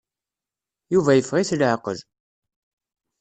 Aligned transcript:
Yuba 0.93 1.11
yeffeɣ-it 1.13 1.51
laɛqel. 1.59 1.99